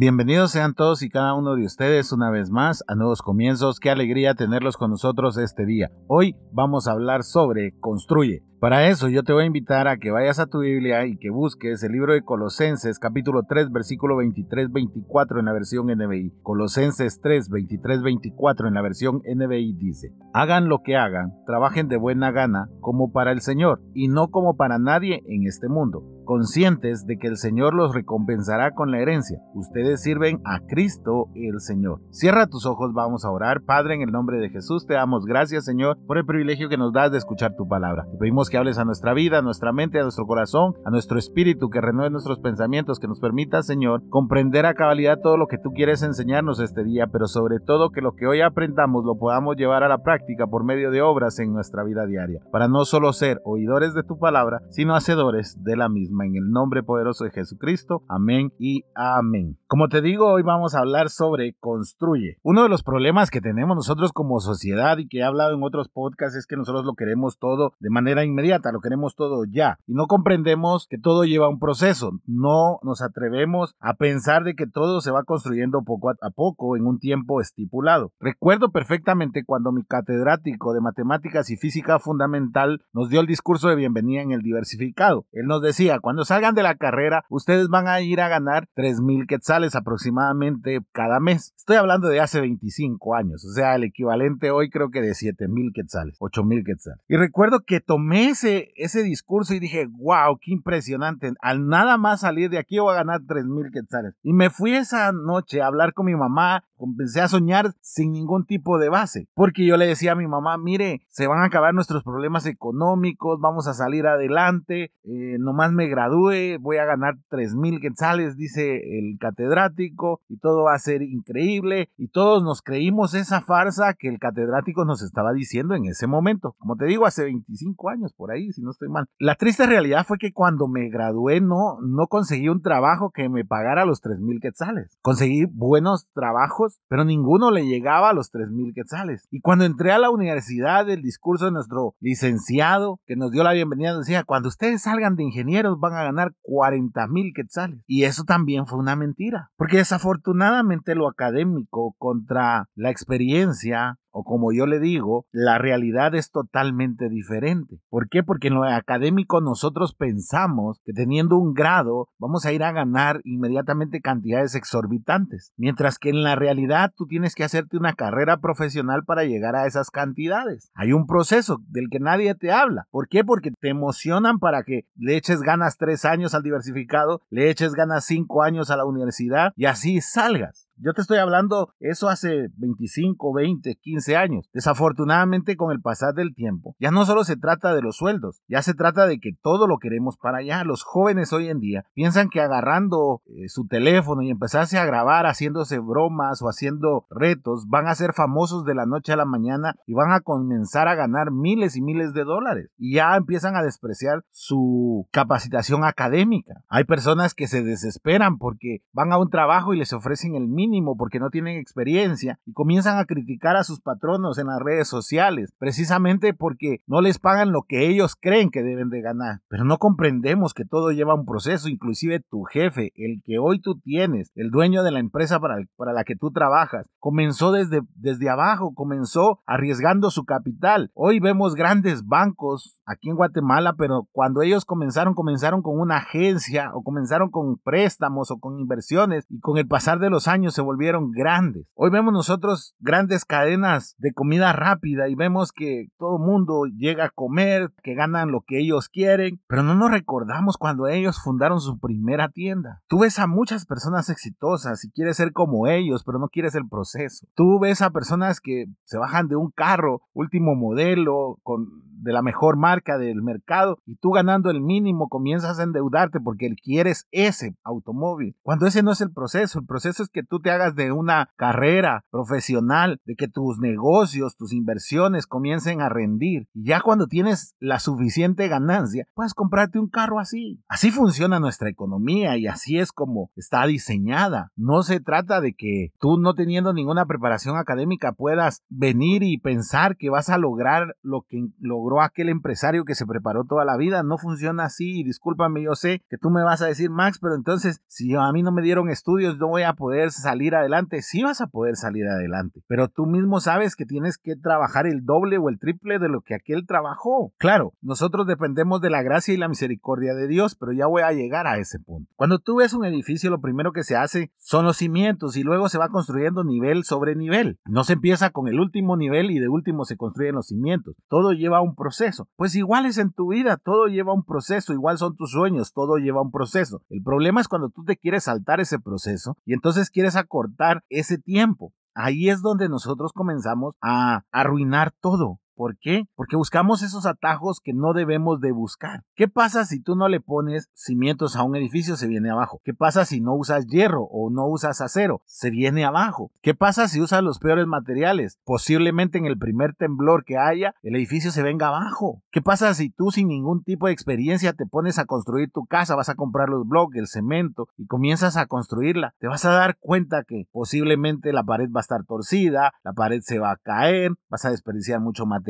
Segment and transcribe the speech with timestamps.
[0.00, 3.80] Bienvenidos sean todos y cada uno de ustedes una vez más a Nuevos Comienzos.
[3.80, 5.90] Qué alegría tenerlos con nosotros este día.
[6.06, 8.44] Hoy vamos a hablar sobre Construye.
[8.60, 11.30] Para eso yo te voy a invitar a que vayas a tu Biblia y que
[11.30, 16.32] busques el libro de Colosenses capítulo 3 versículo 23-24 en la versión NBI.
[16.44, 22.30] Colosenses 3 23-24 en la versión NBI dice, hagan lo que hagan, trabajen de buena
[22.30, 27.16] gana como para el Señor y no como para nadie en este mundo conscientes de
[27.16, 29.40] que el Señor los recompensará con la herencia.
[29.54, 32.02] Ustedes sirven a Cristo el Señor.
[32.10, 33.62] Cierra tus ojos, vamos a orar.
[33.62, 36.92] Padre, en el nombre de Jesús, te damos gracias, Señor, por el privilegio que nos
[36.92, 38.04] das de escuchar tu palabra.
[38.10, 41.18] Te pedimos que hables a nuestra vida, a nuestra mente, a nuestro corazón, a nuestro
[41.18, 45.56] espíritu, que renueve nuestros pensamientos, que nos permita, Señor, comprender a cabalidad todo lo que
[45.56, 49.56] tú quieres enseñarnos este día, pero sobre todo que lo que hoy aprendamos lo podamos
[49.56, 53.14] llevar a la práctica por medio de obras en nuestra vida diaria, para no solo
[53.14, 57.30] ser oidores de tu palabra, sino hacedores de la misma en el nombre poderoso de
[57.30, 58.02] Jesucristo.
[58.08, 59.58] Amén y amén.
[59.66, 62.38] Como te digo, hoy vamos a hablar sobre construye.
[62.42, 65.88] Uno de los problemas que tenemos nosotros como sociedad y que he hablado en otros
[65.88, 69.78] podcasts es que nosotros lo queremos todo de manera inmediata, lo queremos todo ya.
[69.86, 72.12] Y no comprendemos que todo lleva un proceso.
[72.26, 76.86] No nos atrevemos a pensar de que todo se va construyendo poco a poco en
[76.86, 78.12] un tiempo estipulado.
[78.20, 83.76] Recuerdo perfectamente cuando mi catedrático de matemáticas y física fundamental nos dio el discurso de
[83.76, 85.26] bienvenida en el diversificado.
[85.32, 89.02] Él nos decía, cuando salgan de la carrera, ustedes van a ir a ganar 3
[89.02, 91.52] mil quetzales aproximadamente cada mes.
[91.54, 95.48] Estoy hablando de hace 25 años, o sea, el equivalente hoy creo que de 7
[95.48, 96.98] mil quetzales, 8 mil quetzales.
[97.08, 101.30] Y recuerdo que tomé ese, ese discurso y dije, wow, qué impresionante.
[101.42, 104.14] Al nada más salir de aquí voy a ganar 3 mil quetzales.
[104.22, 108.46] Y me fui esa noche a hablar con mi mamá comencé a soñar sin ningún
[108.46, 111.74] tipo de base, porque yo le decía a mi mamá, mire, se van a acabar
[111.74, 117.54] nuestros problemas económicos, vamos a salir adelante, eh, nomás me gradúe, voy a ganar 3
[117.54, 123.14] mil quetzales, dice el catedrático, y todo va a ser increíble, y todos nos creímos
[123.14, 127.24] esa farsa que el catedrático nos estaba diciendo en ese momento, como te digo, hace
[127.24, 129.06] 25 años por ahí, si no estoy mal.
[129.18, 133.44] La triste realidad fue que cuando me gradué no, no conseguí un trabajo que me
[133.44, 138.50] pagara los 3 mil quetzales, conseguí buenos trabajos, pero ninguno le llegaba a los 3
[138.50, 139.26] mil quetzales.
[139.30, 143.52] Y cuando entré a la universidad, el discurso de nuestro licenciado que nos dio la
[143.52, 147.80] bienvenida decía, cuando ustedes salgan de ingenieros van a ganar 40 mil quetzales.
[147.86, 154.52] Y eso también fue una mentira, porque desafortunadamente lo académico contra la experiencia o como
[154.52, 157.80] yo le digo, la realidad es totalmente diferente.
[157.88, 158.22] ¿Por qué?
[158.22, 163.20] Porque en lo académico nosotros pensamos que teniendo un grado vamos a ir a ganar
[163.24, 169.04] inmediatamente cantidades exorbitantes, mientras que en la realidad tú tienes que hacerte una carrera profesional
[169.04, 170.70] para llegar a esas cantidades.
[170.74, 172.86] Hay un proceso del que nadie te habla.
[172.90, 173.24] ¿Por qué?
[173.24, 178.04] Porque te emocionan para que le eches ganas tres años al diversificado, le eches ganas
[178.04, 180.67] cinco años a la universidad y así salgas.
[180.80, 184.48] Yo te estoy hablando eso hace 25, 20, 15 años.
[184.52, 188.62] Desafortunadamente con el pasar del tiempo, ya no solo se trata de los sueldos, ya
[188.62, 190.62] se trata de que todo lo queremos para allá.
[190.62, 195.26] Los jóvenes hoy en día piensan que agarrando eh, su teléfono y empezarse a grabar
[195.26, 199.74] haciéndose bromas o haciendo retos, van a ser famosos de la noche a la mañana
[199.84, 202.70] y van a comenzar a ganar miles y miles de dólares.
[202.78, 206.62] Y ya empiezan a despreciar su capacitación académica.
[206.68, 210.67] Hay personas que se desesperan porque van a un trabajo y les ofrecen el mínimo
[210.96, 215.52] porque no tienen experiencia y comienzan a criticar a sus patronos en las redes sociales,
[215.58, 219.40] precisamente porque no les pagan lo que ellos creen que deben de ganar.
[219.48, 223.78] Pero no comprendemos que todo lleva un proceso, inclusive tu jefe, el que hoy tú
[223.80, 228.28] tienes, el dueño de la empresa para, para la que tú trabajas, comenzó desde, desde
[228.28, 230.90] abajo, comenzó arriesgando su capital.
[230.94, 236.70] Hoy vemos grandes bancos aquí en Guatemala, pero cuando ellos comenzaron, comenzaron con una agencia
[236.74, 240.62] o comenzaron con préstamos o con inversiones y con el pasar de los años se
[240.62, 241.68] volvieron grandes.
[241.76, 247.10] Hoy vemos nosotros grandes cadenas de comida rápida y vemos que todo mundo llega a
[247.10, 251.78] comer, que ganan lo que ellos quieren, pero no nos recordamos cuando ellos fundaron su
[251.78, 252.82] primera tienda.
[252.88, 256.68] Tú ves a muchas personas exitosas y quieres ser como ellos, pero no quieres el
[256.68, 257.28] proceso.
[257.36, 262.22] Tú ves a personas que se bajan de un carro último modelo con de la
[262.22, 267.56] mejor marca del mercado y tú ganando el mínimo comienzas a endeudarte porque quieres ese
[267.64, 268.36] automóvil.
[268.42, 271.30] Cuando ese no es el proceso, el proceso es que tú te hagas de una
[271.36, 276.48] carrera profesional, de que tus negocios, tus inversiones comiencen a rendir.
[276.54, 280.60] Y ya cuando tienes la suficiente ganancia, puedes comprarte un carro así.
[280.68, 284.50] Así funciona nuestra economía y así es como está diseñada.
[284.56, 289.96] No se trata de que tú no teniendo ninguna preparación académica puedas venir y pensar
[289.96, 294.02] que vas a lograr lo que logró aquel empresario que se preparó toda la vida.
[294.02, 295.02] No funciona así.
[295.02, 298.42] Discúlpame, yo sé que tú me vas a decir, Max, pero entonces si a mí
[298.42, 301.02] no me dieron estudios, no voy a poder salir adelante.
[301.02, 305.04] Sí vas a poder salir adelante, pero tú mismo sabes que tienes que trabajar el
[305.04, 307.32] doble o el triple de lo que aquel trabajó.
[307.38, 311.12] Claro, nosotros dependemos de la gracia y la misericordia de Dios, pero ya voy a
[311.12, 312.10] llegar a ese punto.
[312.16, 315.68] Cuando tú ves un edificio, lo primero que se hace son los cimientos y luego
[315.68, 317.58] se va construyendo nivel sobre nivel.
[317.66, 320.94] No se empieza con el último nivel y de último se construyen los cimientos.
[321.08, 322.28] Todo lleva un proceso.
[322.36, 325.96] Pues igual es en tu vida, todo lleva un proceso, igual son tus sueños, todo
[325.96, 326.82] lleva un proceso.
[326.88, 331.18] El problema es cuando tú te quieres saltar ese proceso y entonces quieres acortar ese
[331.18, 331.72] tiempo.
[331.94, 335.40] Ahí es donde nosotros comenzamos a arruinar todo.
[335.58, 336.04] ¿Por qué?
[336.14, 339.02] Porque buscamos esos atajos que no debemos de buscar.
[339.16, 341.96] ¿Qué pasa si tú no le pones cimientos a un edificio?
[341.96, 342.60] Se viene abajo.
[342.62, 345.20] ¿Qué pasa si no usas hierro o no usas acero?
[345.24, 346.30] Se viene abajo.
[346.42, 348.38] ¿Qué pasa si usas los peores materiales?
[348.44, 352.22] Posiblemente en el primer temblor que haya, el edificio se venga abajo.
[352.30, 355.96] ¿Qué pasa si tú sin ningún tipo de experiencia te pones a construir tu casa,
[355.96, 359.16] vas a comprar los bloques, el cemento y comienzas a construirla?
[359.18, 363.22] Te vas a dar cuenta que posiblemente la pared va a estar torcida, la pared
[363.22, 365.47] se va a caer, vas a desperdiciar mucho material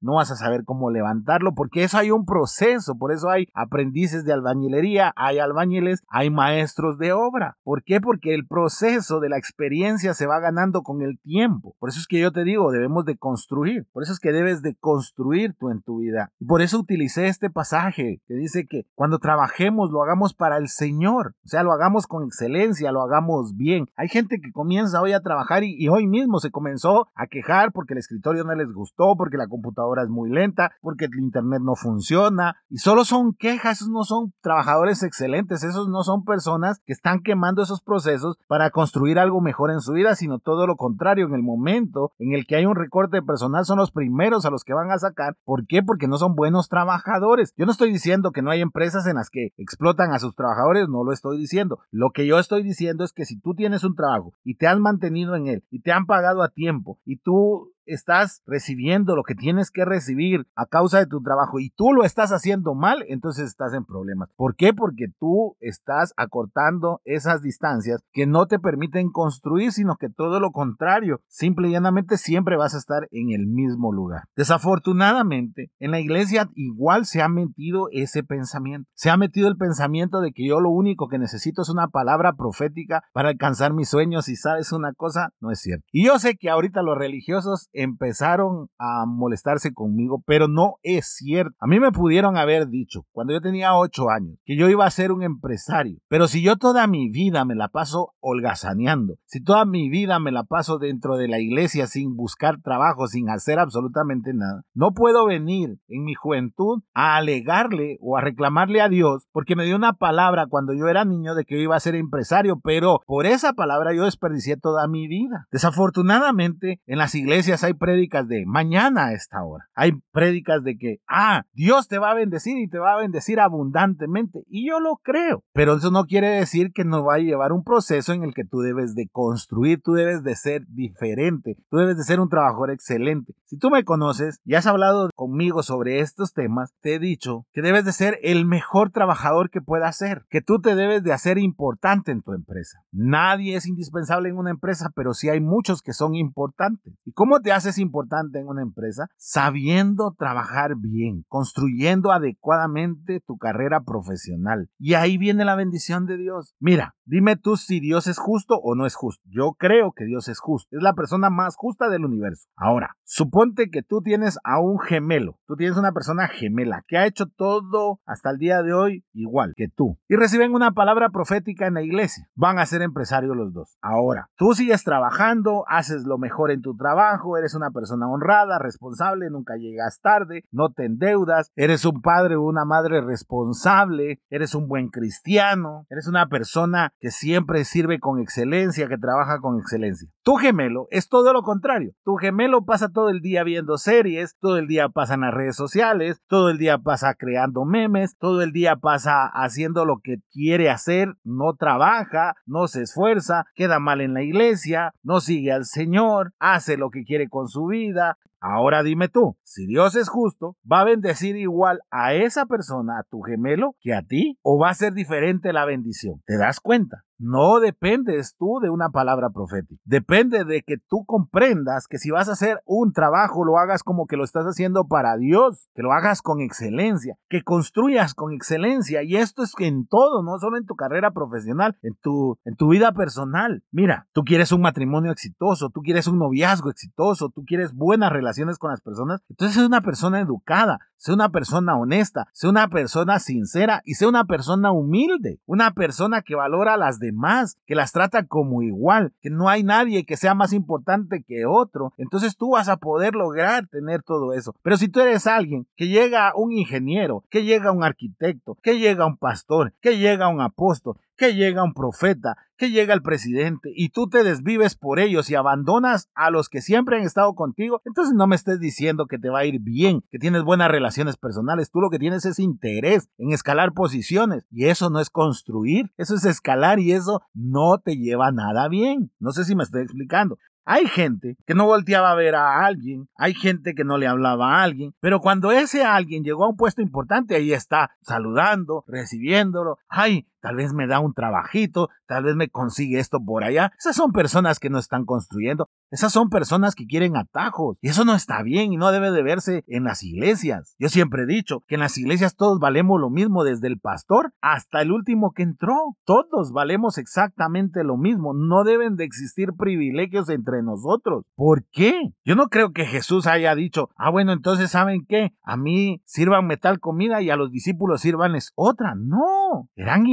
[0.00, 4.24] no vas a saber cómo levantarlo, porque eso hay un proceso, por eso hay aprendices
[4.24, 7.56] de albañilería, hay albañiles, hay maestros de obra.
[7.62, 8.00] ¿Por qué?
[8.00, 11.74] Porque el proceso de la experiencia se va ganando con el tiempo.
[11.78, 14.62] Por eso es que yo te digo, debemos de construir, por eso es que debes
[14.62, 16.32] de construir tú en tu vida.
[16.38, 20.68] Y por eso utilicé este pasaje que dice que cuando trabajemos lo hagamos para el
[20.68, 23.86] Señor, o sea, lo hagamos con excelencia, lo hagamos bien.
[23.96, 27.72] Hay gente que comienza hoy a trabajar y, y hoy mismo se comenzó a quejar
[27.72, 31.60] porque el escritorio no les gustó, porque la computadora es muy lenta, porque el internet
[31.62, 36.80] no funciona y solo son quejas, esos no son trabajadores excelentes, esos no son personas
[36.86, 40.76] que están quemando esos procesos para construir algo mejor en su vida, sino todo lo
[40.76, 44.44] contrario, en el momento en el que hay un recorte de personal son los primeros
[44.44, 45.36] a los que van a sacar.
[45.44, 45.82] ¿Por qué?
[45.82, 47.52] Porque no son buenos trabajadores.
[47.56, 50.88] Yo no estoy diciendo que no hay empresas en las que explotan a sus trabajadores,
[50.88, 51.78] no lo estoy diciendo.
[51.90, 54.78] Lo que yo estoy diciendo es que si tú tienes un trabajo y te has
[54.78, 59.34] mantenido en él y te han pagado a tiempo y tú estás recibiendo lo que
[59.34, 63.46] tienes que recibir a causa de tu trabajo y tú lo estás haciendo mal, entonces
[63.46, 64.28] estás en problemas.
[64.36, 64.74] ¿Por qué?
[64.74, 70.50] Porque tú estás acortando esas distancias que no te permiten construir, sino que todo lo
[70.50, 74.24] contrario, simple y llanamente siempre vas a estar en el mismo lugar.
[74.36, 78.88] Desafortunadamente, en la iglesia igual se ha metido ese pensamiento.
[78.94, 82.34] Se ha metido el pensamiento de que yo lo único que necesito es una palabra
[82.34, 85.84] profética para alcanzar mis sueños y sabes una cosa, no es cierto.
[85.92, 91.54] Y yo sé que ahorita los religiosos empezaron a molestarse conmigo, pero no es cierto.
[91.60, 94.90] A mí me pudieron haber dicho, cuando yo tenía 8 años, que yo iba a
[94.90, 95.98] ser un empresario.
[96.08, 100.32] Pero si yo toda mi vida me la paso holgazaneando, si toda mi vida me
[100.32, 105.26] la paso dentro de la iglesia sin buscar trabajo, sin hacer absolutamente nada, no puedo
[105.26, 109.94] venir en mi juventud a alegarle o a reclamarle a Dios porque me dio una
[109.94, 113.52] palabra cuando yo era niño de que yo iba a ser empresario, pero por esa
[113.52, 115.46] palabra yo desperdicié toda mi vida.
[115.50, 119.68] Desafortunadamente, en las iglesias hay prédicas de mañana a esta hora.
[119.74, 123.40] Hay prédicas de que, ah, Dios te va a bendecir y te va a bendecir
[123.40, 124.44] abundantemente.
[124.48, 125.42] Y yo lo creo.
[125.52, 128.44] Pero eso no quiere decir que no va a llevar un proceso en el que
[128.44, 132.70] tú debes de construir, tú debes de ser diferente, tú debes de ser un trabajador
[132.70, 133.34] excelente.
[133.44, 137.62] Si tú me conoces y has hablado conmigo sobre estos temas, te he dicho que
[137.62, 141.38] debes de ser el mejor trabajador que puedas ser, que tú te debes de hacer
[141.38, 142.78] importante en tu empresa.
[142.92, 146.94] Nadie es indispensable en una empresa, pero sí hay muchos que son importantes.
[147.04, 149.08] ¿Y cómo te haces importante en una empresa?
[149.16, 154.68] Sabiendo trabajar bien, construyendo adecuadamente tu carrera profesional.
[154.78, 156.54] Y ahí viene la bendición de Dios.
[156.60, 159.22] Mira, dime tú si Dios es justo o no es justo.
[159.30, 160.76] Yo creo que Dios es justo.
[160.76, 162.48] Es la persona más justa del universo.
[162.56, 165.38] Ahora, suponte que tú tienes a un gemelo.
[165.46, 169.54] Tú tienes una persona gemela que ha hecho todo hasta el día de hoy igual
[169.56, 169.98] que tú.
[170.08, 172.28] Y reciben una palabra profética en la iglesia.
[172.34, 173.78] Van a ser empresarios los dos.
[173.80, 179.30] Ahora, tú sigues trabajando, haces lo mejor en tu trabajo, eres una persona honrada, responsable,
[179.30, 184.68] nunca llegas tarde, no te endeudas, eres un padre o una madre responsable, eres un
[184.68, 190.08] buen cristiano, eres una persona que siempre sirve con excelencia, que trabaja con excelencia.
[190.26, 191.92] Tu gemelo es todo lo contrario.
[192.04, 195.54] Tu gemelo pasa todo el día viendo series, todo el día pasa en las redes
[195.54, 200.68] sociales, todo el día pasa creando memes, todo el día pasa haciendo lo que quiere
[200.68, 206.32] hacer, no trabaja, no se esfuerza, queda mal en la iglesia, no sigue al Señor,
[206.40, 210.82] hace lo que quiere con su vida, Ahora dime tú, si Dios es justo, ¿va
[210.82, 214.38] a bendecir igual a esa persona, a tu gemelo, que a ti?
[214.42, 216.22] ¿O va a ser diferente la bendición?
[216.26, 217.05] ¿Te das cuenta?
[217.18, 219.80] No dependes tú de una palabra profética.
[219.84, 224.06] Depende de que tú comprendas que si vas a hacer un trabajo, lo hagas como
[224.06, 229.02] que lo estás haciendo para Dios, que lo hagas con excelencia, que construyas con excelencia.
[229.02, 232.54] Y esto es que en todo, no solo en tu carrera profesional, en tu, en
[232.54, 233.62] tu vida personal.
[233.70, 238.58] Mira, tú quieres un matrimonio exitoso, tú quieres un noviazgo exitoso, tú quieres buenas relaciones
[238.58, 239.22] con las personas.
[239.30, 244.06] Entonces es una persona educada, sé una persona honesta, sé una persona sincera y sé
[244.06, 249.30] una persona humilde, una persona que valora las demás, que las trata como igual, que
[249.30, 251.92] no hay nadie que sea más importante que otro.
[251.96, 254.54] Entonces tú vas a poder lograr tener todo eso.
[254.62, 259.06] Pero si tú eres alguien que llega un ingeniero, que llega un arquitecto, que llega
[259.06, 263.90] un pastor, que llega un apóstol, que llega un profeta, que llega el presidente y
[263.90, 268.14] tú te desvives por ellos y abandonas a los que siempre han estado contigo, entonces
[268.14, 271.70] no me estés diciendo que te va a ir bien, que tienes buenas relaciones personales,
[271.70, 276.14] tú lo que tienes es interés en escalar posiciones y eso no es construir, eso
[276.14, 279.10] es escalar y eso no te lleva nada bien.
[279.18, 280.38] No sé si me estoy explicando.
[280.68, 284.56] Hay gente que no volteaba a ver a alguien, hay gente que no le hablaba
[284.56, 289.78] a alguien, pero cuando ese alguien llegó a un puesto importante, ahí está saludando, recibiéndolo,
[289.88, 293.72] ay, tal vez me da un trabajito, tal vez me consigue esto por allá.
[293.80, 298.04] Esas son personas que no están construyendo, esas son personas que quieren atajos y eso
[298.04, 300.76] no está bien y no debe de verse en las iglesias.
[300.78, 304.34] Yo siempre he dicho que en las iglesias todos valemos lo mismo desde el pastor
[304.40, 305.96] hasta el último que entró.
[306.04, 308.32] Todos valemos exactamente lo mismo.
[308.32, 311.24] No deben de existir privilegios entre nosotros.
[311.34, 312.12] ¿Por qué?
[312.24, 315.32] Yo no creo que Jesús haya dicho, ah bueno, entonces ¿saben qué?
[315.42, 318.94] A mí sírvanme tal comida y a los discípulos sírvanles otra.
[318.94, 320.06] No, eran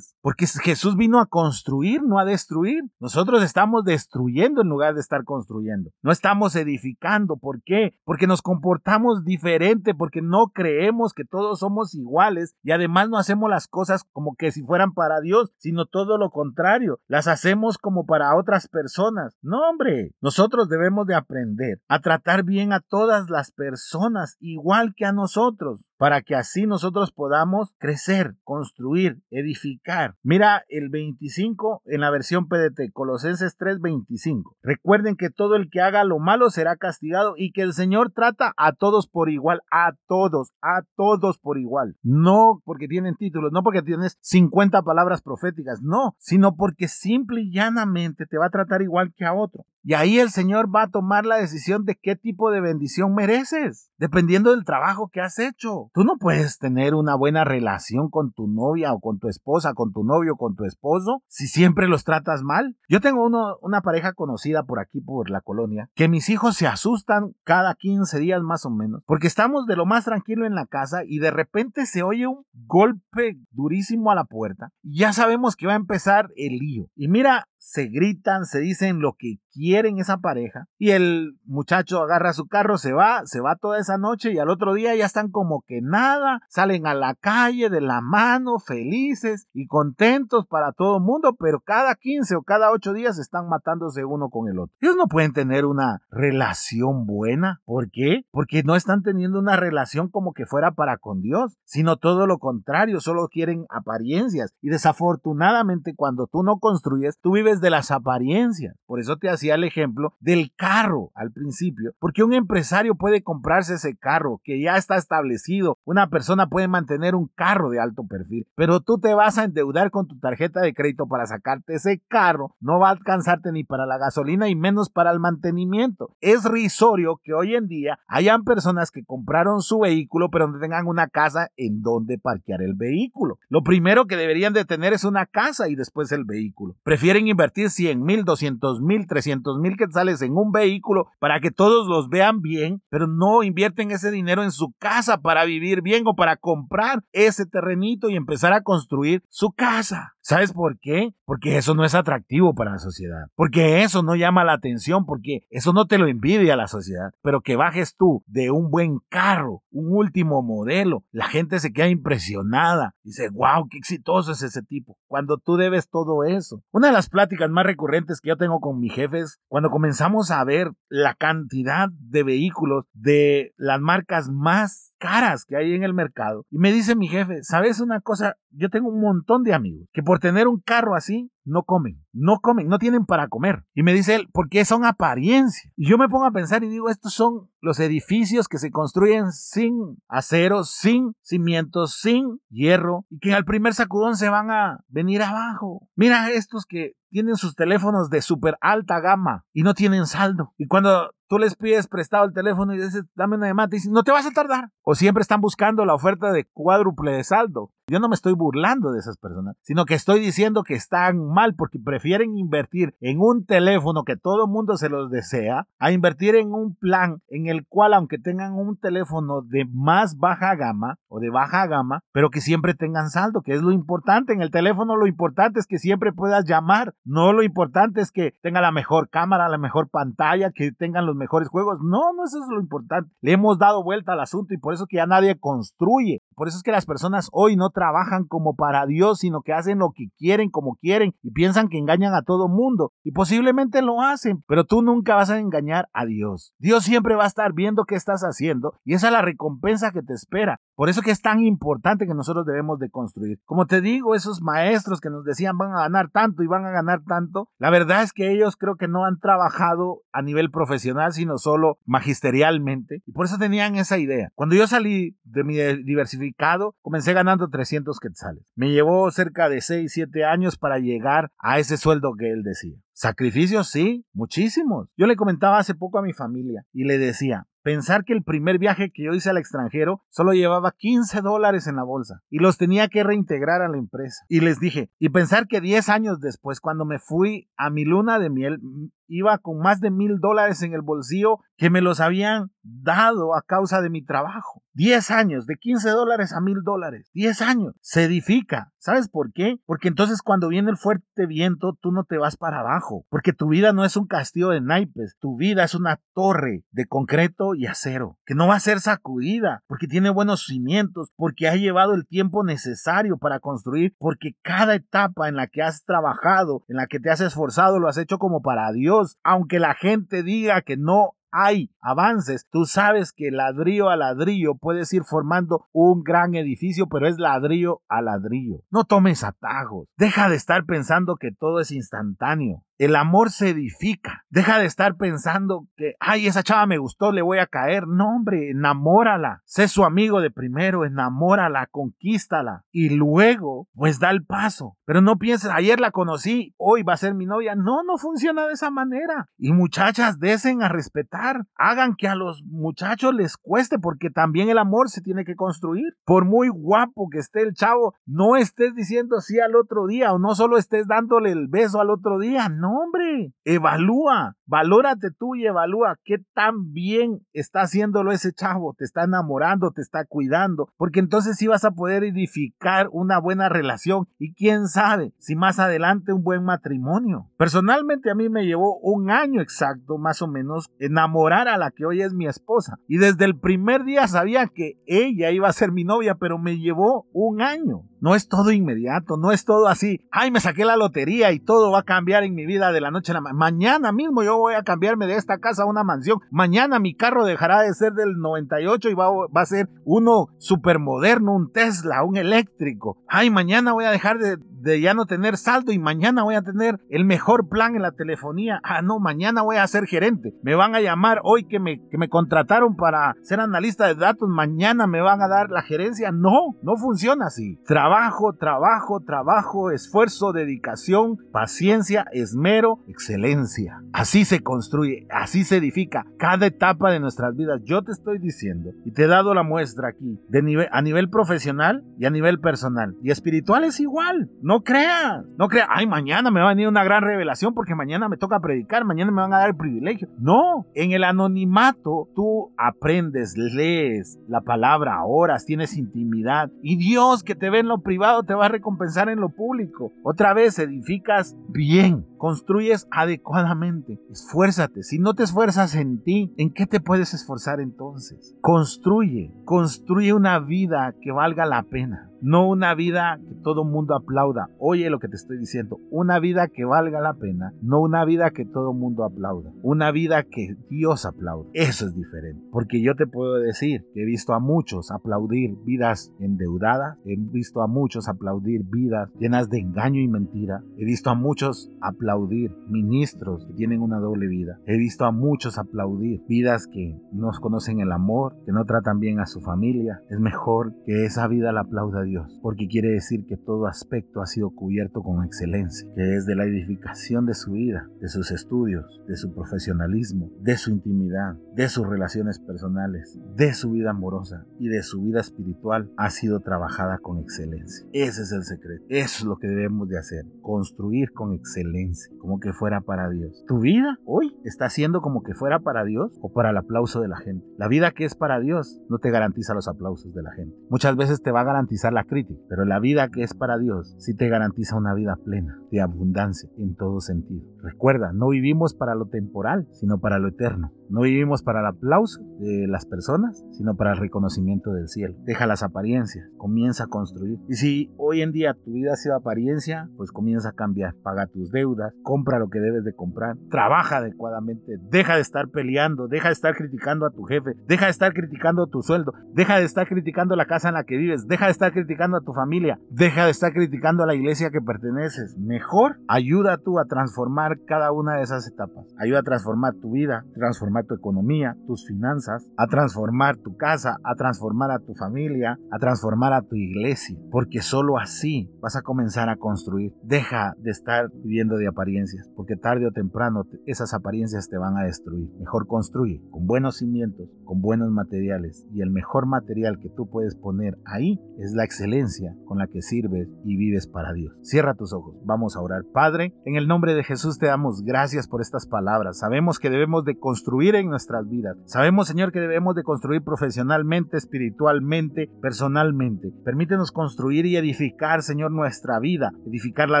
[0.20, 2.82] Porque Jesús vino a construir, no a destruir.
[3.00, 5.90] Nosotros estamos destruyendo en lugar de estar construyendo.
[6.02, 7.36] No estamos edificando.
[7.36, 7.96] ¿Por qué?
[8.04, 13.48] Porque nos comportamos diferente, porque no creemos que todos somos iguales y además no hacemos
[13.48, 17.00] las cosas como que si fueran para Dios, sino todo lo contrario.
[17.06, 19.36] Las hacemos como para otras personas.
[19.42, 25.04] No, hombre, nosotros debemos de aprender a tratar bien a todas las personas igual que
[25.04, 30.16] a nosotros para que así nosotros podamos crecer, construir, edificar.
[30.22, 34.56] Mira el 25 en la versión PDT, Colosenses 3:25.
[34.62, 38.52] Recuerden que todo el que haga lo malo será castigado y que el Señor trata
[38.56, 41.96] a todos por igual, a todos, a todos por igual.
[42.02, 47.52] No porque tienen títulos, no porque tienes 50 palabras proféticas, no, sino porque simple y
[47.52, 49.64] llanamente te va a tratar igual que a otro.
[49.86, 53.90] Y ahí el Señor va a tomar la decisión de qué tipo de bendición mereces,
[53.98, 55.83] dependiendo del trabajo que has hecho.
[55.92, 59.92] Tú no puedes tener una buena relación con tu novia o con tu esposa, con
[59.92, 62.76] tu novio o con tu esposo, si siempre los tratas mal.
[62.88, 67.34] Yo tengo una pareja conocida por aquí, por la colonia, que mis hijos se asustan
[67.44, 71.02] cada 15 días más o menos, porque estamos de lo más tranquilo en la casa
[71.04, 74.70] y de repente se oye un golpe durísimo a la puerta.
[74.82, 76.86] Y ya sabemos que va a empezar el lío.
[76.94, 82.34] Y mira, se gritan, se dicen lo que quieren esa pareja y el muchacho agarra
[82.34, 85.30] su carro, se va, se va toda esa noche y al otro día ya están
[85.30, 90.98] como que nada, salen a la calle de la mano, felices y contentos para todo
[90.98, 94.74] el mundo, pero cada 15 o cada 8 días están matándose uno con el otro.
[94.80, 97.62] Ellos no pueden tener una relación buena.
[97.64, 98.26] ¿Por qué?
[98.30, 102.38] Porque no están teniendo una relación como que fuera para con Dios, sino todo lo
[102.38, 108.76] contrario, solo quieren apariencias y desafortunadamente cuando tú no construyes, tú vives de las apariencias.
[108.86, 113.74] Por eso te hacía el ejemplo del carro al principio, porque un empresario puede comprarse
[113.74, 115.78] ese carro que ya está establecido.
[115.84, 119.90] Una persona puede mantener un carro de alto perfil, pero tú te vas a endeudar
[119.90, 122.54] con tu tarjeta de crédito para sacarte ese carro.
[122.60, 126.16] No va a alcanzarte ni para la gasolina y menos para el mantenimiento.
[126.20, 130.86] Es risorio que hoy en día hayan personas que compraron su vehículo pero no tengan
[130.86, 133.38] una casa en donde parquear el vehículo.
[133.48, 136.76] Lo primero que deberían de tener es una casa y después el vehículo.
[136.82, 141.50] Prefieren invertir invertir 100 mil, 200 mil, 300 mil quetzales en un vehículo para que
[141.50, 146.04] todos los vean bien, pero no invierten ese dinero en su casa para vivir bien
[146.06, 150.14] o para comprar ese terrenito y empezar a construir su casa.
[150.26, 151.10] ¿Sabes por qué?
[151.26, 153.26] Porque eso no es atractivo para la sociedad.
[153.34, 157.12] Porque eso no llama la atención, porque eso no te lo envidia la sociedad.
[157.20, 161.88] Pero que bajes tú de un buen carro, un último modelo, la gente se queda
[161.88, 162.94] impresionada.
[163.02, 164.96] Dice, wow, qué exitoso es ese tipo.
[165.08, 166.62] Cuando tú debes todo eso.
[166.72, 169.70] Una de las pláticas pláticas más recurrentes que yo tengo con mi jefe es cuando
[169.70, 175.82] comenzamos a ver la cantidad de vehículos de las marcas más caras que hay en
[175.82, 176.46] el mercado.
[176.50, 178.36] Y me dice mi jefe, ¿sabes una cosa?
[178.50, 182.38] Yo tengo un montón de amigos que por tener un carro así no comen, no
[182.40, 183.64] comen, no tienen para comer.
[183.74, 185.70] Y me dice él, porque son apariencias.
[185.76, 189.30] Y yo me pongo a pensar y digo, estos son los edificios que se construyen
[189.30, 195.22] sin acero, sin cimientos, sin hierro, y que al primer sacudón se van a venir
[195.22, 195.86] abajo.
[195.96, 200.52] Mira estos que tienen sus teléfonos de súper alta gama y no tienen saldo.
[200.58, 203.92] Y cuando tú les pides prestado el teléfono y dices, dame una llamada, te dicen,
[203.92, 204.70] no te vas a tardar.
[204.82, 207.70] O siempre están buscando la oferta de cuádruple de saldo.
[207.86, 211.54] Yo no me estoy burlando de esas personas, sino que estoy diciendo que están mal
[211.54, 216.54] porque prefieren invertir en un teléfono que todo mundo se los desea, a invertir en
[216.54, 221.28] un plan en el cual, aunque tengan un teléfono de más baja gama o de
[221.28, 224.32] baja gama, pero que siempre tengan saldo, que es lo importante.
[224.32, 228.32] En el teléfono lo importante es que siempre puedas llamar, no lo importante es que
[228.40, 231.80] tenga la mejor cámara, la mejor pantalla, que tengan los mejores juegos.
[231.82, 233.10] No, no eso es lo importante.
[233.20, 236.22] Le hemos dado vuelta al asunto y por eso que ya nadie construye.
[236.34, 239.78] Por eso es que las personas hoy no trabajan como para Dios, sino que hacen
[239.78, 242.92] lo que quieren, como quieren, y piensan que engañan a todo mundo.
[243.02, 246.52] Y posiblemente lo hacen, pero tú nunca vas a engañar a Dios.
[246.58, 250.02] Dios siempre va a estar viendo qué estás haciendo, y esa es la recompensa que
[250.02, 250.60] te espera.
[250.74, 253.38] Por eso que es tan importante que nosotros debemos de construir.
[253.44, 256.70] Como te digo, esos maestros que nos decían van a ganar tanto y van a
[256.70, 261.03] ganar tanto, la verdad es que ellos creo que no han trabajado a nivel profesional,
[261.12, 263.02] sino solo magisterialmente.
[263.06, 264.30] Y por eso tenían esa idea.
[264.34, 268.44] Cuando yo salí de mi diversificado, comencé ganando 300 quetzales.
[268.54, 272.76] Me llevó cerca de 6, 7 años para llegar a ese sueldo que él decía.
[272.92, 274.88] Sacrificios, sí, muchísimos.
[274.96, 278.58] Yo le comentaba hace poco a mi familia y le decía, Pensar que el primer
[278.58, 282.58] viaje que yo hice al extranjero solo llevaba 15 dólares en la bolsa y los
[282.58, 284.22] tenía que reintegrar a la empresa.
[284.28, 288.18] Y les dije, y pensar que 10 años después, cuando me fui a mi luna
[288.18, 288.60] de miel,
[289.06, 293.42] iba con más de mil dólares en el bolsillo que me los habían dado a
[293.42, 294.62] causa de mi trabajo.
[294.74, 297.08] 10 años, de 15 dólares a mil dólares.
[297.14, 297.74] 10 años.
[297.80, 298.72] Se edifica.
[298.78, 299.56] ¿Sabes por qué?
[299.66, 303.06] Porque entonces cuando viene el fuerte viento, tú no te vas para abajo.
[303.08, 305.16] Porque tu vida no es un castillo de naipes.
[305.20, 308.18] Tu vida es una torre de concreto y acero.
[308.26, 309.62] Que no va a ser sacudida.
[309.68, 311.12] Porque tiene buenos cimientos.
[311.16, 313.94] Porque ha llevado el tiempo necesario para construir.
[313.98, 317.88] Porque cada etapa en la que has trabajado, en la que te has esforzado, lo
[317.88, 318.93] has hecho como para Dios.
[319.22, 322.46] Aunque la gente diga que no hay avances.
[322.48, 327.82] Tú sabes que ladrillo a ladrillo puedes ir formando un gran edificio, pero es ladrillo
[327.88, 328.60] a ladrillo.
[328.70, 329.88] No tomes atajos.
[329.96, 332.62] Deja de estar pensando que todo es instantáneo.
[332.76, 334.24] El amor se edifica.
[334.30, 337.86] Deja de estar pensando que, ay, esa chava me gustó, le voy a caer.
[337.86, 339.42] No, hombre, enamórala.
[339.44, 342.64] Sé su amigo de primero, enamórala, conquístala.
[342.72, 344.76] Y luego, pues da el paso.
[344.86, 347.54] Pero no pienses, ayer la conocí, hoy va a ser mi novia.
[347.54, 349.28] No, no funciona de esa manera.
[349.38, 351.46] Y muchachas, desen a respetar.
[351.54, 355.94] Hagan que a los muchachos les cueste, porque también el amor se tiene que construir.
[356.04, 360.18] Por muy guapo que esté el chavo, no estés diciendo sí al otro día o
[360.18, 362.48] no solo estés dándole el beso al otro día.
[362.64, 369.04] Hombre, evalúa, valórate tú y evalúa qué tan bien está haciéndolo ese chavo, te está
[369.04, 374.34] enamorando, te está cuidando, porque entonces sí vas a poder edificar una buena relación y
[374.34, 377.30] quién sabe si más adelante un buen matrimonio.
[377.36, 381.86] Personalmente a mí me llevó un año exacto, más o menos, enamorar a la que
[381.86, 385.72] hoy es mi esposa y desde el primer día sabía que ella iba a ser
[385.72, 387.82] mi novia, pero me llevó un año.
[388.00, 391.70] No es todo inmediato, no es todo así, ay, me saqué la lotería y todo
[391.70, 393.54] va a cambiar en mi vida de la noche a la mañana.
[393.54, 396.20] Mañana mismo yo voy a cambiarme de esta casa a una mansión.
[396.30, 401.34] Mañana mi carro dejará de ser del 98 y va, a ser uno super moderno,
[401.34, 402.98] un Tesla, un eléctrico.
[403.08, 406.42] Ay, mañana voy a dejar de, de ya no tener saldo y mañana voy a
[406.42, 408.60] tener el mejor plan en la telefonía.
[408.64, 410.34] Ah, no, mañana voy a ser gerente.
[410.42, 414.28] Me van a llamar hoy que me, que me contrataron para ser analista de datos.
[414.28, 416.10] Mañana me van a dar la gerencia.
[416.10, 417.58] No, no funciona así.
[417.66, 423.82] Trabajo, trabajo, trabajo, esfuerzo, dedicación, paciencia, esmero, excelencia.
[423.92, 427.60] Así se construye, así se edifica cada etapa de nuestras vidas.
[427.64, 431.82] Yo te estoy diciendo y te he dado la muestra aquí de a nivel profesional
[431.98, 432.96] y a nivel personal.
[433.02, 434.30] Y espiritual es igual.
[434.42, 438.08] No creas, no creas, ay, mañana me va a venir una gran revelación porque mañana
[438.08, 440.08] me toca predicar, mañana me van a dar el privilegio.
[440.18, 447.34] No, en el anonimato tú aprendes, lees la palabra, oras, tienes intimidad y Dios que
[447.34, 449.92] te ve en lo privado te va a recompensar en lo público.
[450.02, 453.98] Otra vez edificas bien, construyes adecuadamente.
[454.14, 454.84] Esfuérzate.
[454.84, 458.36] Si no te esfuerzas en ti, ¿en qué te puedes esforzar entonces?
[458.40, 462.12] Construye, construye una vida que valga la pena.
[462.24, 464.48] No una vida que todo mundo aplauda.
[464.58, 468.30] Oye lo que te estoy diciendo, una vida que valga la pena, no una vida
[468.30, 471.50] que todo mundo aplauda, una vida que Dios aplaude.
[471.52, 476.14] Eso es diferente, porque yo te puedo decir que he visto a muchos aplaudir vidas
[476.18, 481.14] endeudadas, he visto a muchos aplaudir vidas llenas de engaño y mentira, he visto a
[481.14, 486.98] muchos aplaudir ministros que tienen una doble vida, he visto a muchos aplaudir vidas que
[487.12, 490.00] no conocen el amor, que no tratan bien a su familia.
[490.08, 494.26] Es mejor que esa vida la aplauda Dios, porque quiere decir que todo aspecto ha
[494.26, 499.02] sido cubierto con excelencia, que es de la edificación de su vida, de sus estudios,
[499.06, 504.68] de su profesionalismo, de su intimidad, de sus relaciones personales, de su vida amorosa y
[504.68, 507.86] de su vida espiritual ha sido trabajada con excelencia.
[507.92, 508.84] Ese es el secreto.
[508.88, 510.24] Eso es lo que debemos de hacer.
[510.40, 513.44] Construir con excelencia, como que fuera para Dios.
[513.46, 517.08] ¿Tu vida hoy está siendo como que fuera para Dios o para el aplauso de
[517.08, 517.46] la gente?
[517.58, 520.56] La vida que es para Dios no te garantiza los aplausos de la gente.
[520.70, 523.94] Muchas veces te va a garantizar la crítica, pero la vida que es para Dios
[523.98, 527.44] sí te garantiza una vida plena, de abundancia en todo sentido.
[527.62, 530.72] Recuerda, no vivimos para lo temporal, sino para lo eterno.
[530.90, 535.14] No vivimos para el aplauso de las personas, sino para el reconocimiento del cielo.
[535.24, 537.38] Deja las apariencias, comienza a construir.
[537.48, 540.94] Y si hoy en día tu vida ha sido apariencia, pues comienza a cambiar.
[541.02, 546.06] Paga tus deudas, compra lo que debes de comprar, trabaja adecuadamente, deja de estar peleando,
[546.06, 549.64] deja de estar criticando a tu jefe, deja de estar criticando tu sueldo, deja de
[549.64, 552.78] estar criticando la casa en la que vives, deja de estar criticando a tu familia,
[552.90, 555.36] deja de estar criticando a la iglesia que perteneces.
[555.38, 558.86] Mejor ayuda tú a transformar cada una de esas etapas.
[558.98, 564.14] Ayuda a transformar tu vida, transformar tu economía, tus finanzas, a transformar tu casa, a
[564.14, 567.18] transformar a tu familia, a transformar a tu iglesia.
[567.30, 569.92] Porque solo así vas a comenzar a construir.
[570.02, 574.84] Deja de estar viviendo de apariencias, porque tarde o temprano esas apariencias te van a
[574.84, 575.30] destruir.
[575.38, 578.66] Mejor construye con buenos cimientos, con buenos materiales.
[578.72, 582.82] Y el mejor material que tú puedes poner ahí es la excelencia con la que
[582.82, 584.32] sirves y vives para Dios.
[584.42, 585.16] Cierra tus ojos.
[585.24, 585.82] Vamos a orar.
[585.92, 589.18] Padre, en el nombre de Jesús te damos gracias por estas palabras.
[589.18, 591.56] Sabemos que debemos de construir en nuestras vidas.
[591.66, 596.32] Sabemos, Señor, que debemos de construir profesionalmente, espiritualmente, personalmente.
[596.44, 600.00] Permítenos construir y edificar, Señor, nuestra vida, edificar la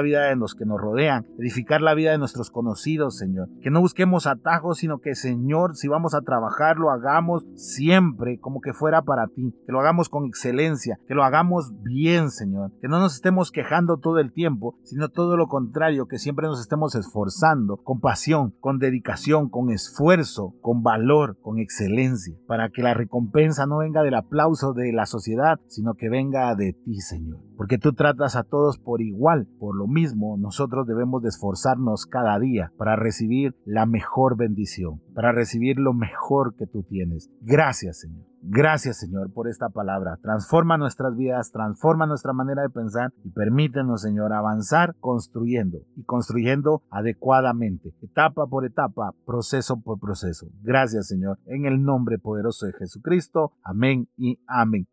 [0.00, 3.48] vida de los que nos rodean, edificar la vida de nuestros conocidos, Señor.
[3.62, 8.60] Que no busquemos atajos, sino que, Señor, si vamos a trabajar, lo hagamos siempre como
[8.60, 12.88] que fuera para ti, que lo hagamos con excelencia, que lo hagamos bien, Señor, que
[12.88, 16.94] no nos estemos quejando todo el tiempo, sino todo lo contrario, que siempre nos estemos
[16.94, 23.66] esforzando con pasión, con dedicación, con esfuerzo, con valor, con excelencia, para que la recompensa
[23.66, 27.40] no venga del aplauso de la sociedad, sino que venga de ti, Señor.
[27.56, 32.38] Porque tú tratas a todos por igual, por lo mismo nosotros debemos de esforzarnos cada
[32.38, 37.30] día para recibir la mejor bendición, para recibir lo mejor que tú tienes.
[37.40, 38.33] Gracias, Señor.
[38.46, 40.18] Gracias Señor por esta palabra.
[40.22, 46.82] Transforma nuestras vidas, transforma nuestra manera de pensar y permítenos Señor avanzar construyendo y construyendo
[46.90, 50.48] adecuadamente, etapa por etapa, proceso por proceso.
[50.62, 53.52] Gracias Señor, en el nombre poderoso de Jesucristo.
[53.62, 54.86] Amén y amén.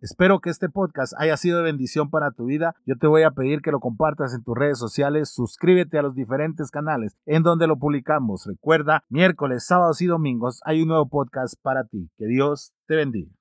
[0.00, 2.74] Espero que este podcast haya sido de bendición para tu vida.
[2.86, 5.30] Yo te voy a pedir que lo compartas en tus redes sociales.
[5.30, 8.46] Suscríbete a los diferentes canales en donde lo publicamos.
[8.46, 12.10] Recuerda, miércoles, sábados y domingos hay un nuevo podcast para ti.
[12.16, 13.37] Que Dios te bendiga.